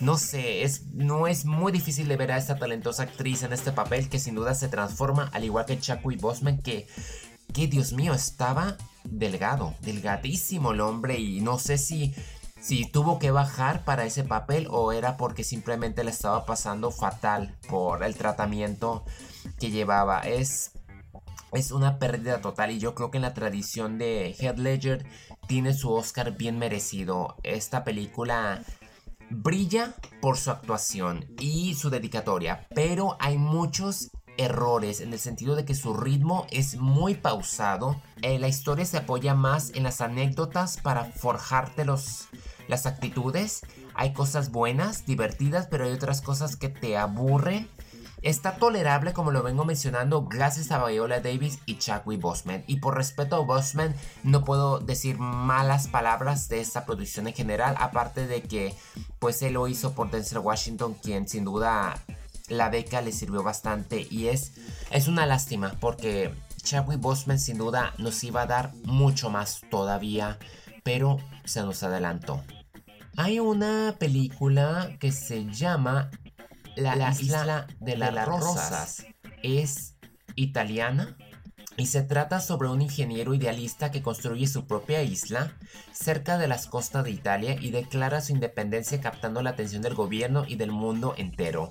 no 0.00 0.16
sé, 0.16 0.62
es, 0.62 0.86
no 0.94 1.26
es 1.26 1.44
muy 1.44 1.72
difícil 1.72 2.08
de 2.08 2.16
ver 2.16 2.32
a 2.32 2.38
esta 2.38 2.58
talentosa 2.58 3.02
actriz 3.02 3.42
en 3.42 3.52
este 3.52 3.70
papel 3.70 4.08
que 4.08 4.18
sin 4.18 4.34
duda 4.34 4.54
se 4.54 4.68
transforma, 4.68 5.28
al 5.32 5.44
igual 5.44 5.66
que 5.66 5.78
Chadwick 5.78 6.20
Boseman, 6.20 6.62
que 6.62 6.86
que 7.52 7.66
Dios 7.66 7.92
mío, 7.92 8.14
estaba 8.14 8.76
delgado, 9.04 9.74
delgadísimo 9.82 10.72
el 10.72 10.80
hombre 10.80 11.18
y 11.18 11.40
no 11.40 11.58
sé 11.58 11.78
si, 11.78 12.14
si 12.60 12.84
tuvo 12.86 13.18
que 13.18 13.30
bajar 13.30 13.84
para 13.84 14.04
ese 14.04 14.24
papel 14.24 14.68
o 14.70 14.92
era 14.92 15.16
porque 15.16 15.44
simplemente 15.44 16.04
le 16.04 16.10
estaba 16.10 16.46
pasando 16.46 16.90
fatal 16.90 17.56
por 17.68 18.02
el 18.02 18.14
tratamiento 18.14 19.04
que 19.58 19.70
llevaba. 19.70 20.20
Es, 20.20 20.72
es 21.52 21.72
una 21.72 21.98
pérdida 21.98 22.40
total 22.40 22.70
y 22.70 22.78
yo 22.78 22.94
creo 22.94 23.10
que 23.10 23.18
en 23.18 23.22
la 23.22 23.34
tradición 23.34 23.98
de 23.98 24.36
Head 24.38 24.58
Ledger 24.58 25.06
tiene 25.46 25.74
su 25.74 25.90
Oscar 25.92 26.36
bien 26.36 26.58
merecido. 26.58 27.36
Esta 27.42 27.84
película 27.84 28.62
brilla 29.30 29.94
por 30.20 30.36
su 30.36 30.50
actuación 30.50 31.24
y 31.38 31.74
su 31.74 31.88
dedicatoria, 31.88 32.66
pero 32.74 33.16
hay 33.20 33.38
muchos 33.38 34.10
errores 34.40 35.00
en 35.00 35.12
el 35.12 35.18
sentido 35.18 35.54
de 35.54 35.64
que 35.64 35.74
su 35.74 35.94
ritmo 35.94 36.46
es 36.50 36.76
muy 36.76 37.14
pausado. 37.14 38.00
Eh, 38.22 38.38
la 38.38 38.48
historia 38.48 38.84
se 38.84 38.96
apoya 38.96 39.34
más 39.34 39.70
en 39.74 39.82
las 39.82 40.00
anécdotas 40.00 40.78
para 40.78 41.04
forjarte 41.04 41.84
los, 41.84 42.28
las 42.66 42.86
actitudes. 42.86 43.60
Hay 43.94 44.12
cosas 44.14 44.50
buenas, 44.50 45.04
divertidas, 45.04 45.66
pero 45.70 45.84
hay 45.84 45.92
otras 45.92 46.22
cosas 46.22 46.56
que 46.56 46.68
te 46.68 46.96
aburren. 46.96 47.68
Está 48.22 48.56
tolerable, 48.56 49.14
como 49.14 49.30
lo 49.30 49.42
vengo 49.42 49.64
mencionando, 49.64 50.26
gracias 50.26 50.70
a 50.70 50.84
Viola 50.84 51.20
Davis 51.20 51.58
y 51.64 51.78
Chadwick 51.78 52.20
Boseman. 52.20 52.64
Y 52.66 52.76
por 52.76 52.94
respeto 52.94 53.36
a 53.36 53.40
Boseman, 53.40 53.94
no 54.24 54.44
puedo 54.44 54.78
decir 54.78 55.18
malas 55.18 55.88
palabras 55.88 56.48
de 56.48 56.60
esta 56.60 56.84
producción 56.84 57.28
en 57.28 57.34
general, 57.34 57.76
aparte 57.78 58.26
de 58.26 58.42
que, 58.42 58.74
pues, 59.18 59.40
él 59.40 59.54
lo 59.54 59.68
hizo 59.68 59.92
por 59.92 60.10
Denzel 60.10 60.38
Washington, 60.38 60.96
quien 61.02 61.28
sin 61.28 61.46
duda 61.46 61.94
la 62.50 62.68
beca 62.68 63.00
le 63.00 63.12
sirvió 63.12 63.42
bastante 63.42 64.06
y 64.10 64.26
es, 64.28 64.52
es 64.90 65.08
una 65.08 65.24
lástima 65.24 65.76
porque 65.80 66.34
Chadwick 66.62 67.00
Boseman 67.00 67.38
sin 67.38 67.58
duda 67.58 67.94
nos 67.96 68.22
iba 68.24 68.42
a 68.42 68.46
dar 68.46 68.74
mucho 68.84 69.30
más 69.30 69.62
todavía, 69.70 70.38
pero 70.82 71.18
se 71.44 71.62
nos 71.62 71.82
adelantó. 71.82 72.42
Hay 73.16 73.40
una 73.40 73.96
película 73.98 74.96
que 74.98 75.12
se 75.12 75.46
llama 75.46 76.10
La, 76.76 77.12
isla, 77.12 77.66
de, 77.80 77.96
las, 77.96 78.26
Rosas. 78.26 79.06
Es 79.42 79.94
italiana 80.36 81.16
y 81.76 81.86
se 81.86 82.02
trata 82.02 82.40
sobre 82.40 82.68
un 82.68 82.82
ingeniero 82.82 83.34
idealista 83.34 83.90
que 83.90 84.02
construye 84.02 84.46
su 84.46 84.66
propia 84.66 85.02
isla 85.02 85.52
cerca 85.92 86.36
de 86.36 86.46
las 86.46 86.66
costas 86.66 87.04
de 87.04 87.10
Italia 87.10 87.56
y 87.60 87.70
declara 87.70 88.20
su 88.20 88.32
independencia 88.32 89.00
captando 89.00 89.42
la 89.42 89.50
atención 89.50 89.82
del 89.82 89.94
gobierno 89.94 90.44
y 90.46 90.56
del 90.56 90.72
mundo 90.72 91.14
entero. 91.16 91.70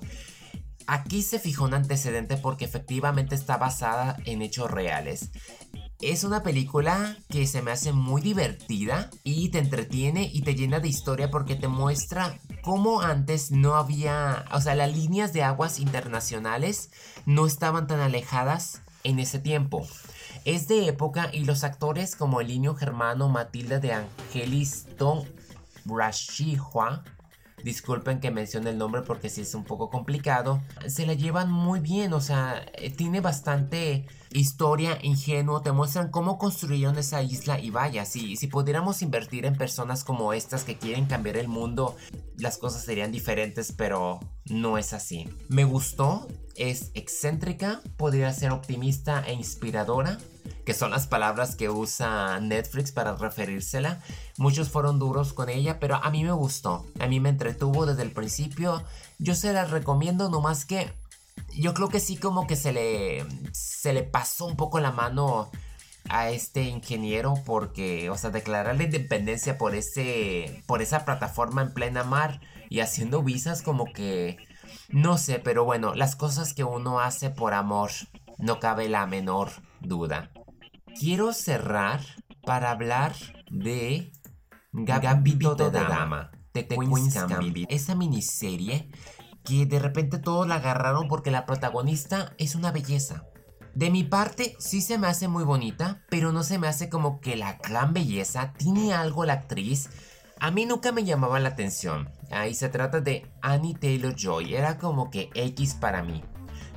Aquí 0.92 1.22
se 1.22 1.38
fijó 1.38 1.66
un 1.66 1.74
antecedente 1.74 2.36
porque 2.36 2.64
efectivamente 2.64 3.36
está 3.36 3.56
basada 3.56 4.16
en 4.24 4.42
hechos 4.42 4.68
reales. 4.68 5.30
Es 6.00 6.24
una 6.24 6.42
película 6.42 7.16
que 7.28 7.46
se 7.46 7.62
me 7.62 7.70
hace 7.70 7.92
muy 7.92 8.20
divertida 8.20 9.08
y 9.22 9.50
te 9.50 9.60
entretiene 9.60 10.28
y 10.32 10.42
te 10.42 10.56
llena 10.56 10.80
de 10.80 10.88
historia 10.88 11.30
porque 11.30 11.54
te 11.54 11.68
muestra 11.68 12.40
cómo 12.62 13.02
antes 13.02 13.52
no 13.52 13.76
había, 13.76 14.44
o 14.52 14.60
sea, 14.60 14.74
las 14.74 14.92
líneas 14.92 15.32
de 15.32 15.44
aguas 15.44 15.78
internacionales 15.78 16.90
no 17.24 17.46
estaban 17.46 17.86
tan 17.86 18.00
alejadas 18.00 18.82
en 19.04 19.20
ese 19.20 19.38
tiempo. 19.38 19.86
Es 20.44 20.66
de 20.66 20.88
época 20.88 21.30
y 21.32 21.44
los 21.44 21.62
actores 21.62 22.16
como 22.16 22.40
el 22.40 22.48
niño 22.48 22.74
germano 22.74 23.28
Matilda 23.28 23.78
de 23.78 23.92
Angelis 23.92 24.88
Don 24.98 25.22
Brashihua 25.84 27.04
Disculpen 27.64 28.20
que 28.20 28.30
mencione 28.30 28.70
el 28.70 28.78
nombre 28.78 29.02
porque 29.02 29.28
sí 29.28 29.42
es 29.42 29.54
un 29.54 29.64
poco 29.64 29.90
complicado. 29.90 30.62
Se 30.86 31.06
la 31.06 31.14
llevan 31.14 31.50
muy 31.50 31.80
bien, 31.80 32.12
o 32.12 32.20
sea, 32.20 32.64
eh, 32.74 32.90
tiene 32.90 33.20
bastante 33.20 34.06
historia 34.32 34.98
ingenuo. 35.02 35.62
Te 35.62 35.72
muestran 35.72 36.10
cómo 36.10 36.38
construyeron 36.38 36.98
esa 36.98 37.22
isla 37.22 37.58
y 37.58 37.70
vaya, 37.70 38.04
si, 38.04 38.36
si 38.36 38.46
pudiéramos 38.46 39.02
invertir 39.02 39.46
en 39.46 39.56
personas 39.56 40.04
como 40.04 40.32
estas 40.32 40.64
que 40.64 40.78
quieren 40.78 41.06
cambiar 41.06 41.36
el 41.36 41.48
mundo, 41.48 41.96
las 42.36 42.58
cosas 42.58 42.84
serían 42.84 43.12
diferentes, 43.12 43.72
pero 43.72 44.20
no 44.46 44.78
es 44.78 44.92
así. 44.92 45.28
Me 45.48 45.64
gustó, 45.64 46.26
es 46.56 46.90
excéntrica, 46.94 47.80
podría 47.96 48.32
ser 48.32 48.52
optimista 48.52 49.22
e 49.26 49.34
inspiradora 49.34 50.18
que 50.70 50.74
son 50.74 50.92
las 50.92 51.08
palabras 51.08 51.56
que 51.56 51.68
usa 51.68 52.38
Netflix 52.38 52.92
para 52.92 53.16
referírsela. 53.16 54.00
Muchos 54.38 54.68
fueron 54.68 55.00
duros 55.00 55.32
con 55.32 55.48
ella, 55.48 55.80
pero 55.80 55.96
a 55.96 56.10
mí 56.12 56.22
me 56.22 56.30
gustó, 56.30 56.86
a 57.00 57.08
mí 57.08 57.18
me 57.18 57.30
entretuvo 57.30 57.86
desde 57.86 58.02
el 58.04 58.12
principio. 58.12 58.84
Yo 59.18 59.34
se 59.34 59.52
la 59.52 59.64
recomiendo, 59.64 60.30
nomás 60.30 60.64
que 60.64 60.92
yo 61.58 61.74
creo 61.74 61.88
que 61.88 61.98
sí 61.98 62.16
como 62.16 62.46
que 62.46 62.54
se 62.54 62.72
le, 62.72 63.26
se 63.50 63.92
le 63.92 64.04
pasó 64.04 64.46
un 64.46 64.54
poco 64.54 64.78
la 64.78 64.92
mano 64.92 65.50
a 66.08 66.30
este 66.30 66.62
ingeniero 66.62 67.34
porque, 67.44 68.08
o 68.08 68.16
sea, 68.16 68.30
declarar 68.30 68.76
la 68.76 68.84
independencia 68.84 69.58
por 69.58 69.74
ese, 69.74 70.62
por 70.68 70.82
esa 70.82 71.04
plataforma 71.04 71.62
en 71.62 71.74
plena 71.74 72.04
mar 72.04 72.40
y 72.68 72.78
haciendo 72.78 73.24
visas 73.24 73.62
como 73.62 73.86
que, 73.86 74.36
no 74.88 75.18
sé, 75.18 75.40
pero 75.40 75.64
bueno, 75.64 75.96
las 75.96 76.14
cosas 76.14 76.54
que 76.54 76.62
uno 76.62 77.00
hace 77.00 77.28
por 77.28 77.54
amor, 77.54 77.90
no 78.38 78.60
cabe 78.60 78.88
la 78.88 79.06
menor 79.06 79.50
duda. 79.80 80.30
Quiero 80.98 81.32
cerrar 81.32 82.00
para 82.42 82.70
hablar 82.70 83.14
de 83.50 84.12
Gambito 84.72 85.54
de 85.54 85.70
Dama, 85.70 86.30
de 86.52 86.66
Queen's 86.66 87.14
Gambit. 87.14 87.70
Esa 87.70 87.94
miniserie 87.94 88.90
que 89.44 89.66
de 89.66 89.78
repente 89.78 90.18
todos 90.18 90.46
la 90.46 90.56
agarraron 90.56 91.08
porque 91.08 91.30
la 91.30 91.46
protagonista 91.46 92.34
es 92.38 92.54
una 92.54 92.72
belleza. 92.72 93.24
De 93.74 93.90
mi 93.90 94.04
parte, 94.04 94.56
sí 94.58 94.80
se 94.80 94.98
me 94.98 95.06
hace 95.06 95.28
muy 95.28 95.44
bonita, 95.44 96.02
pero 96.10 96.32
no 96.32 96.42
se 96.42 96.58
me 96.58 96.66
hace 96.66 96.88
como 96.88 97.20
que 97.20 97.36
la 97.36 97.54
gran 97.54 97.92
belleza. 97.92 98.52
Tiene 98.54 98.92
algo 98.92 99.24
la 99.24 99.34
actriz. 99.34 99.88
A 100.40 100.50
mí 100.50 100.66
nunca 100.66 100.92
me 100.92 101.04
llamaba 101.04 101.38
la 101.38 101.50
atención. 101.50 102.10
Ahí 102.30 102.54
se 102.54 102.68
trata 102.68 103.00
de 103.00 103.30
Annie 103.42 103.74
Taylor 103.74 104.14
Joy. 104.14 104.54
Era 104.54 104.78
como 104.78 105.10
que 105.10 105.30
X 105.34 105.74
para 105.74 106.02
mí. 106.02 106.22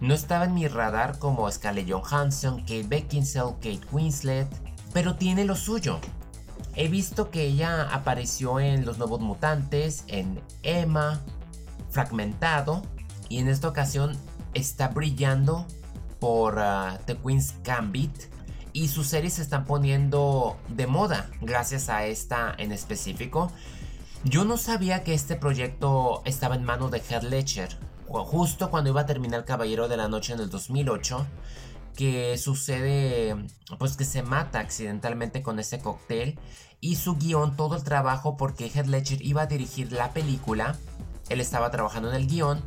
No 0.01 0.13
estaba 0.13 0.45
en 0.45 0.53
mi 0.53 0.67
radar 0.67 1.17
como 1.19 1.49
Scarlett 1.49 1.89
Johansson, 1.89 2.61
Kate 2.61 2.83
Beckinsale, 2.87 3.53
Kate 3.55 3.81
Winslet, 3.91 4.47
pero 4.93 5.15
tiene 5.15 5.45
lo 5.45 5.55
suyo. 5.55 5.99
He 6.75 6.87
visto 6.87 7.29
que 7.29 7.43
ella 7.43 7.83
apareció 7.93 8.59
en 8.59 8.85
Los 8.85 8.97
Nuevos 8.97 9.21
Mutantes, 9.21 10.03
en 10.07 10.41
Emma, 10.63 11.21
Fragmentado, 11.89 12.81
y 13.29 13.39
en 13.39 13.47
esta 13.47 13.67
ocasión 13.67 14.17
está 14.53 14.87
brillando 14.87 15.67
por 16.19 16.57
uh, 16.57 16.97
The 17.05 17.17
Queen's 17.17 17.53
Gambit. 17.63 18.33
Y 18.73 18.87
sus 18.87 19.07
series 19.07 19.33
se 19.33 19.43
están 19.43 19.65
poniendo 19.65 20.57
de 20.67 20.87
moda 20.87 21.29
gracias 21.41 21.89
a 21.89 22.05
esta 22.05 22.55
en 22.57 22.71
específico. 22.71 23.51
Yo 24.23 24.45
no 24.45 24.57
sabía 24.57 25.03
que 25.03 25.13
este 25.13 25.35
proyecto 25.35 26.23
estaba 26.25 26.55
en 26.55 26.63
manos 26.63 26.89
de 26.89 26.99
Heath 26.99 27.23
Ledger 27.23 27.77
justo 28.07 28.69
cuando 28.69 28.89
iba 28.89 29.01
a 29.01 29.05
terminar 29.05 29.45
Caballero 29.45 29.87
de 29.87 29.97
la 29.97 30.07
Noche 30.07 30.33
en 30.33 30.39
el 30.39 30.49
2008, 30.49 31.25
que 31.95 32.37
sucede, 32.37 33.35
pues 33.77 33.97
que 33.97 34.05
se 34.05 34.23
mata 34.23 34.59
accidentalmente 34.59 35.41
con 35.41 35.59
ese 35.59 35.79
cóctel 35.79 36.39
y 36.81 36.95
su 36.95 37.15
guion, 37.17 37.55
todo 37.55 37.75
el 37.75 37.83
trabajo, 37.83 38.35
porque 38.35 38.67
Heath 38.67 38.87
Ledger 38.87 39.21
iba 39.21 39.43
a 39.43 39.45
dirigir 39.45 39.91
la 39.91 40.11
película, 40.11 40.77
él 41.29 41.39
estaba 41.39 41.71
trabajando 41.71 42.09
en 42.09 42.15
el 42.15 42.27
guion 42.27 42.61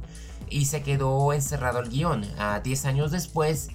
y 0.48 0.66
se 0.66 0.82
quedó 0.82 1.32
encerrado 1.32 1.80
el 1.80 1.90
guion. 1.90 2.24
A 2.38 2.60
10 2.60 2.86
años 2.86 3.10
después, 3.10 3.68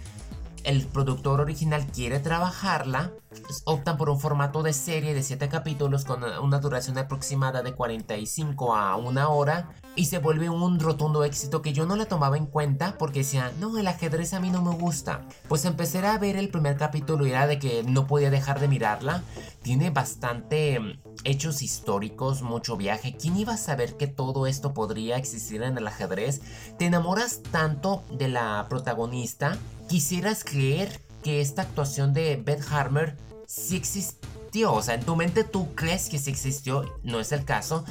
el 0.64 0.86
productor 0.86 1.42
original 1.42 1.86
quiere 1.88 2.20
trabajarla, 2.20 3.12
pues, 3.30 3.62
optan 3.66 3.98
por 3.98 4.10
un 4.10 4.20
formato 4.20 4.64
de 4.64 4.74
serie 4.74 5.14
de 5.14 5.24
7 5.24 5.50
capítulos 5.50 6.06
con 6.06 6.24
una 6.24 6.60
duración 6.60 6.98
aproximada 6.98 7.62
de 7.64 7.74
45 7.74 8.76
a 8.76 8.96
una 8.96 9.30
hora 9.30 9.70
y 9.96 10.06
se 10.06 10.20
vuelve 10.20 10.50
un 10.50 10.80
rotundo 10.80 11.24
éxito 11.24 11.62
que 11.62 11.74
yo 11.74 11.86
no 11.86 11.96
la 11.96 12.06
tomaba 12.06 12.38
en 12.38 12.46
cuenta 12.46 12.98
porque 12.98 13.20
decía, 13.20 13.52
no, 13.60 13.78
el 13.78 13.88
ajedrez 13.88 14.34
a 14.34 14.40
mí 14.40 14.50
no 14.50 14.62
me 14.62 14.76
gusta. 14.76 15.28
Pues 15.48 15.66
empecé 15.66 16.06
a 16.06 16.18
ver 16.18 16.38
el 16.38 16.50
primer 16.50 16.78
capítulo 16.78 17.26
y 17.26 17.32
era 17.32 17.48
de 17.48 17.60
que 17.60 17.84
no 17.84 18.08
podía 18.08 18.30
dejar 18.30 18.60
de 18.60 18.68
mirarla. 18.68 19.24
Tiene 19.62 19.90
bastante 19.90 20.80
mm, 20.80 21.00
hechos 21.24 21.62
históricos, 21.62 22.42
mucho 22.42 22.78
viaje. 22.78 23.16
¿Quién 23.18 23.38
iba 23.38 23.54
a 23.54 23.58
saber 23.58 23.98
que 23.98 24.08
todo 24.08 24.48
esto 24.48 24.74
podría 24.74 25.18
existir 25.18 25.62
en 25.64 25.78
el 25.78 25.88
ajedrez? 25.88 26.42
Te 26.78 26.86
enamoras 26.86 27.42
tanto 27.52 28.04
de 28.12 28.30
la 28.30 28.66
protagonista 28.70 29.58
quisieras 29.92 30.46
creer 30.46 31.02
que 31.22 31.42
esta 31.42 31.64
actuación 31.64 32.14
de 32.14 32.38
Beth 32.38 32.64
Harmer 32.72 33.18
sí 33.46 33.76
existió. 33.76 34.72
O 34.74 34.82
sea, 34.82 34.94
en 34.94 35.04
tu 35.04 35.18
mente 35.18 35.44
tú 35.44 35.76
crees 35.76 36.08
que 36.08 36.18
sí 36.18 36.32
existió, 36.32 36.98
no 37.04 37.20
es 37.20 37.34
el 37.34 37.44
caso. 37.44 37.84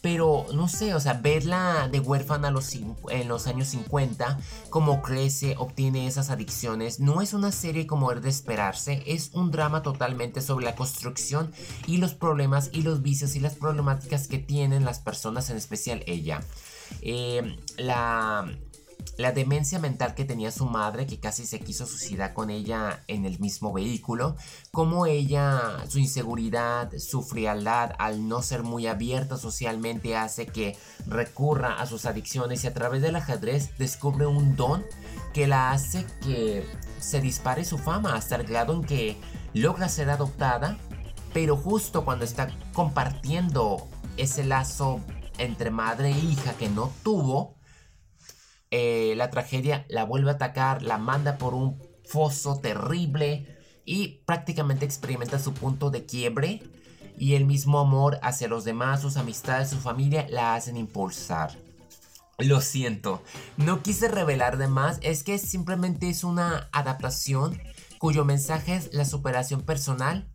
Pero 0.00 0.46
no 0.54 0.66
sé, 0.66 0.94
o 0.94 1.00
sea, 1.00 1.12
verla 1.12 1.90
de 1.92 2.00
huérfana 2.00 2.48
en 3.10 3.28
los 3.28 3.46
años 3.46 3.68
50, 3.68 4.38
cómo 4.70 5.02
crece, 5.02 5.56
obtiene 5.58 6.06
esas 6.06 6.30
adicciones, 6.30 7.00
no 7.00 7.20
es 7.20 7.34
una 7.34 7.52
serie 7.52 7.86
como 7.86 8.10
es 8.12 8.22
de 8.22 8.30
esperarse, 8.30 9.02
es 9.04 9.34
un 9.34 9.50
drama 9.50 9.82
totalmente 9.82 10.40
sobre 10.40 10.64
la 10.64 10.74
construcción 10.74 11.52
y 11.86 11.98
los 11.98 12.14
problemas 12.14 12.70
y 12.72 12.80
los 12.80 13.02
vicios 13.02 13.36
y 13.36 13.40
las 13.40 13.56
problemáticas 13.56 14.26
que 14.26 14.38
tienen 14.38 14.86
las 14.86 15.00
personas, 15.00 15.50
en 15.50 15.58
especial 15.58 16.02
ella. 16.06 16.40
Eh, 17.02 17.58
la 17.76 18.50
la 19.16 19.32
demencia 19.32 19.78
mental 19.78 20.14
que 20.14 20.24
tenía 20.24 20.50
su 20.50 20.66
madre, 20.66 21.06
que 21.06 21.20
casi 21.20 21.46
se 21.46 21.60
quiso 21.60 21.86
suicidar 21.86 22.32
con 22.32 22.50
ella 22.50 23.02
en 23.06 23.24
el 23.24 23.38
mismo 23.38 23.72
vehículo, 23.72 24.36
como 24.72 25.06
ella, 25.06 25.84
su 25.88 25.98
inseguridad, 25.98 26.90
su 26.98 27.22
frialdad 27.22 27.92
al 27.98 28.28
no 28.28 28.42
ser 28.42 28.62
muy 28.62 28.86
abierta 28.86 29.36
socialmente 29.36 30.16
hace 30.16 30.46
que 30.46 30.76
recurra 31.06 31.80
a 31.80 31.86
sus 31.86 32.06
adicciones 32.06 32.64
y 32.64 32.66
a 32.66 32.74
través 32.74 33.02
del 33.02 33.16
ajedrez 33.16 33.76
descubre 33.78 34.26
un 34.26 34.56
don 34.56 34.84
que 35.32 35.46
la 35.46 35.70
hace 35.72 36.06
que 36.22 36.66
se 36.98 37.20
dispare 37.20 37.64
su 37.64 37.78
fama 37.78 38.14
hasta 38.14 38.36
el 38.36 38.44
grado 38.44 38.74
en 38.74 38.82
que 38.82 39.16
logra 39.54 39.88
ser 39.88 40.10
adoptada, 40.10 40.78
pero 41.32 41.56
justo 41.56 42.04
cuando 42.04 42.24
está 42.24 42.48
compartiendo 42.72 43.86
ese 44.16 44.44
lazo 44.44 45.00
entre 45.38 45.70
madre 45.70 46.10
e 46.10 46.18
hija 46.18 46.52
que 46.54 46.68
no 46.68 46.92
tuvo, 47.02 47.59
eh, 48.70 49.14
la 49.16 49.30
tragedia 49.30 49.84
la 49.88 50.04
vuelve 50.04 50.30
a 50.30 50.34
atacar, 50.34 50.82
la 50.82 50.98
manda 50.98 51.38
por 51.38 51.54
un 51.54 51.82
foso 52.04 52.58
terrible 52.60 53.58
y 53.84 54.22
prácticamente 54.26 54.84
experimenta 54.84 55.38
su 55.38 55.52
punto 55.52 55.90
de 55.90 56.06
quiebre 56.06 56.62
y 57.18 57.34
el 57.34 57.44
mismo 57.44 57.80
amor 57.80 58.18
hacia 58.22 58.48
los 58.48 58.64
demás, 58.64 59.02
sus 59.02 59.16
amistades, 59.16 59.70
su 59.70 59.78
familia 59.78 60.26
la 60.30 60.54
hacen 60.54 60.76
impulsar. 60.76 61.58
Lo 62.38 62.60
siento, 62.60 63.22
no 63.58 63.82
quise 63.82 64.08
revelar 64.08 64.56
de 64.56 64.68
más, 64.68 64.98
es 65.02 65.22
que 65.24 65.36
simplemente 65.38 66.08
es 66.08 66.24
una 66.24 66.68
adaptación 66.72 67.60
cuyo 67.98 68.24
mensaje 68.24 68.76
es 68.76 68.94
la 68.94 69.04
superación 69.04 69.60
personal, 69.60 70.26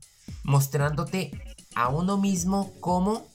mostrándote 0.44 1.32
a 1.74 1.90
uno 1.90 2.18
mismo 2.18 2.72
como 2.80 3.26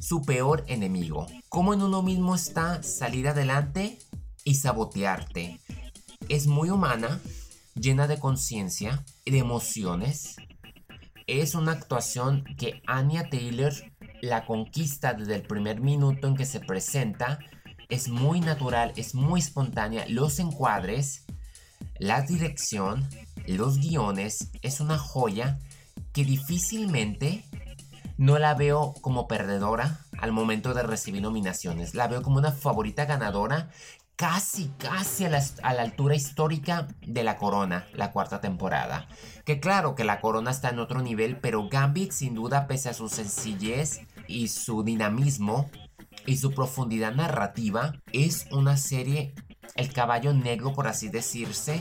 su 0.00 0.22
peor 0.22 0.64
enemigo, 0.66 1.26
como 1.48 1.72
en 1.72 1.82
uno 1.82 2.02
mismo 2.02 2.34
está 2.34 2.82
salir 2.82 3.28
adelante 3.28 3.98
y 4.50 4.54
sabotearte. 4.56 5.60
Es 6.28 6.48
muy 6.48 6.70
humana, 6.70 7.20
llena 7.76 8.08
de 8.08 8.18
conciencia 8.18 9.04
y 9.24 9.30
de 9.30 9.38
emociones. 9.38 10.34
Es 11.28 11.54
una 11.54 11.70
actuación 11.70 12.42
que 12.58 12.82
Anya 12.84 13.30
Taylor 13.30 13.72
la 14.22 14.44
conquista 14.46 15.14
desde 15.14 15.36
el 15.36 15.42
primer 15.42 15.80
minuto 15.80 16.26
en 16.26 16.34
que 16.34 16.46
se 16.46 16.58
presenta. 16.58 17.38
Es 17.88 18.08
muy 18.08 18.40
natural, 18.40 18.92
es 18.96 19.14
muy 19.14 19.38
espontánea. 19.38 20.04
Los 20.08 20.40
encuadres, 20.40 21.26
la 22.00 22.22
dirección, 22.22 23.08
los 23.46 23.78
guiones, 23.78 24.50
es 24.62 24.80
una 24.80 24.98
joya 24.98 25.60
que 26.12 26.24
difícilmente 26.24 27.44
no 28.16 28.40
la 28.40 28.54
veo 28.54 28.94
como 29.00 29.28
perdedora 29.28 30.00
al 30.18 30.32
momento 30.32 30.74
de 30.74 30.82
recibir 30.82 31.22
nominaciones. 31.22 31.94
La 31.94 32.08
veo 32.08 32.22
como 32.22 32.38
una 32.38 32.50
favorita 32.50 33.04
ganadora 33.04 33.70
casi, 34.20 34.70
casi 34.76 35.24
a 35.24 35.30
la, 35.30 35.82
altura 35.82 36.14
histórica 36.14 36.86
de 37.00 37.24
la 37.24 37.38
Corona, 37.38 37.86
la 37.94 38.12
cuarta 38.12 38.42
temporada. 38.42 39.08
Que 39.46 39.60
claro 39.60 39.94
que 39.94 40.04
la 40.04 40.20
Corona 40.20 40.50
está 40.50 40.68
en 40.68 40.78
otro 40.78 41.00
nivel, 41.00 41.38
pero 41.38 41.70
Gambit 41.70 42.12
sin 42.12 42.34
duda, 42.34 42.66
pese 42.66 42.90
a 42.90 42.92
su 42.92 43.08
sencillez 43.08 44.02
y 44.28 44.48
su 44.48 44.82
dinamismo 44.82 45.70
y 46.26 46.36
su 46.36 46.52
profundidad 46.52 47.14
narrativa, 47.14 47.94
es 48.12 48.46
una 48.52 48.76
serie, 48.76 49.34
el 49.74 49.90
caballo 49.90 50.34
negro 50.34 50.74
por 50.74 50.86
así 50.86 51.08
decirse, 51.08 51.80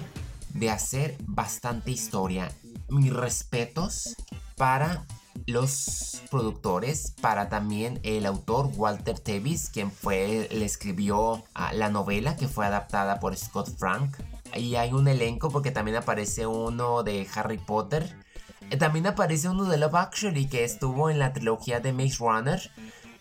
de 0.54 0.70
hacer 0.70 1.18
bastante 1.28 1.92
historia. 1.92 2.54
Mis 2.88 3.12
respetos 3.12 4.16
para 4.56 5.06
los 5.50 6.22
productores, 6.30 7.16
para 7.22 7.50
también 7.50 8.00
el 8.04 8.26
autor 8.26 8.70
Walter 8.76 9.20
Tevis, 9.20 9.70
quien 9.70 9.92
fue, 9.92 10.48
le 10.52 10.64
escribió 10.64 11.44
ah, 11.56 11.74
la 11.74 11.90
novela 11.90 12.36
que 12.36 12.48
fue 12.48 12.66
adaptada 12.66 13.20
por 13.20 13.36
Scott 13.36 13.70
Frank. 13.78 14.16
Y 14.56 14.76
hay 14.76 14.94
un 14.94 15.08
elenco 15.08 15.50
porque 15.50 15.72
también 15.72 15.98
aparece 15.98 16.46
uno 16.46 17.04
de 17.04 17.28
Harry 17.34 17.58
Potter. 17.58 18.16
Eh, 18.70 18.78
también 18.78 19.08
aparece 19.08 19.50
uno 19.50 19.66
de 19.66 19.78
Love 19.78 19.96
Actually 19.96 20.48
que 20.48 20.64
estuvo 20.64 21.10
en 21.10 21.20
la 21.20 21.34
trilogía 21.34 21.80
de 21.80 21.94
Maze 21.94 22.18
Runner. 22.20 22.72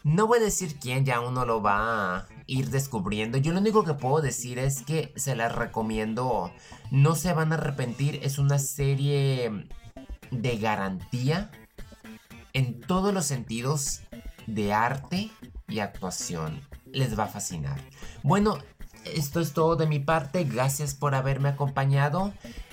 No 0.04 0.26
voy 0.26 0.38
a 0.38 0.42
decir 0.42 0.78
quién, 0.78 1.04
ya 1.04 1.20
uno 1.20 1.44
lo 1.44 1.62
va 1.62 2.16
a 2.16 2.28
ir 2.46 2.70
descubriendo. 2.70 3.38
Yo 3.38 3.52
lo 3.52 3.60
único 3.60 3.84
que 3.84 3.94
puedo 3.94 4.20
decir 4.20 4.58
es 4.58 4.82
que 4.82 5.12
se 5.16 5.34
las 5.34 5.54
recomiendo. 5.54 6.52
No 6.90 7.14
se 7.14 7.32
van 7.32 7.52
a 7.52 7.56
arrepentir. 7.56 8.20
Es 8.22 8.38
una 8.38 8.58
serie 8.58 9.66
de 10.30 10.58
garantía 10.58 11.50
en 12.58 12.80
todos 12.80 13.14
los 13.14 13.24
sentidos 13.24 14.00
de 14.48 14.72
arte 14.72 15.30
y 15.68 15.78
actuación. 15.78 16.60
Les 16.92 17.16
va 17.16 17.24
a 17.24 17.28
fascinar. 17.28 17.78
Bueno, 18.24 18.58
esto 19.04 19.40
es 19.40 19.52
todo 19.52 19.76
de 19.76 19.86
mi 19.86 20.00
parte. 20.00 20.42
Gracias 20.42 20.94
por 20.94 21.14
haberme 21.14 21.50
acompañado 21.50 22.32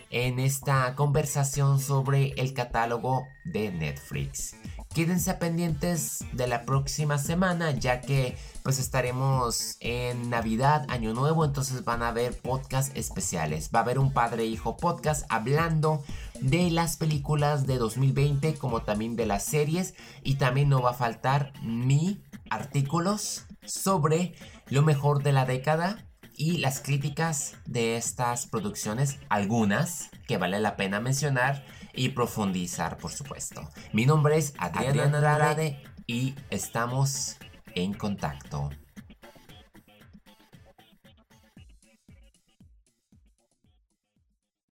en 0.10 0.40
esta 0.40 0.96
conversación 0.96 1.80
sobre 1.80 2.30
el 2.38 2.54
catálogo 2.54 3.28
de 3.44 3.72
Netflix. 3.72 4.56
Quédense 4.96 5.34
pendientes 5.34 6.24
de 6.32 6.48
la 6.48 6.64
próxima 6.64 7.18
semana 7.18 7.72
ya 7.72 8.00
que 8.00 8.38
pues 8.64 8.80
estaremos 8.80 9.76
en 9.82 10.30
Navidad, 10.30 10.86
Año 10.88 11.14
Nuevo, 11.14 11.44
entonces 11.44 11.84
van 11.84 12.02
a 12.02 12.08
haber 12.08 12.40
podcast 12.40 12.96
especiales. 12.96 13.72
Va 13.76 13.80
a 13.80 13.82
haber 13.82 14.00
un 14.00 14.14
padre 14.14 14.44
e 14.44 14.46
hijo 14.46 14.78
podcast 14.78 15.26
hablando 15.28 16.02
de 16.40 16.72
las 16.72 16.96
películas 16.96 17.68
de 17.68 17.78
2020 17.78 18.54
como 18.54 18.84
también 18.84 19.18
de 19.18 19.26
las 19.26 19.44
series 19.44 19.96
y 20.24 20.36
también 20.36 20.70
no 20.70 20.82
va 20.82 20.92
a 20.92 20.94
faltar 20.94 21.52
mi 21.62 22.24
artículos 22.50 23.48
sobre 23.66 24.34
lo 24.70 24.82
mejor 24.82 25.24
de 25.24 25.34
la 25.34 25.44
década 25.44 26.06
y 26.38 26.60
las 26.60 26.80
críticas 26.80 27.56
de 27.66 27.98
estas 27.98 28.48
producciones, 28.48 29.20
algunas 29.28 30.10
que 30.26 30.38
vale 30.38 30.62
la 30.62 30.78
pena 30.78 31.02
mencionar 31.02 31.66
y 31.96 32.10
profundizar, 32.10 32.98
por 32.98 33.12
supuesto. 33.12 33.70
Mi 33.94 34.06
nombre 34.06 34.38
es 34.38 34.54
Adriana 34.58 35.04
Andrade 35.04 35.82
y 36.08 36.36
estamos 36.50 37.38
en 37.74 37.94
contacto. 37.94 38.70